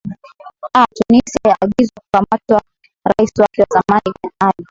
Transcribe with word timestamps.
a 0.73 0.83
tunisia 0.95 1.41
ya 1.49 1.57
agizwa 1.61 2.01
kukamatwa 2.01 2.61
rais 3.17 3.31
wake 3.37 3.61
wa 3.61 3.67
zamani 3.69 4.13
ben 4.23 4.31
ali 4.39 4.53